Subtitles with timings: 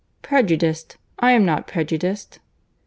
[0.23, 0.97] "Prejudiced!
[1.19, 2.39] I am not prejudiced."